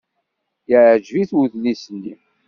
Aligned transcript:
Yeɛjeb-it 0.69 1.31
udlis-nni. 1.41 2.15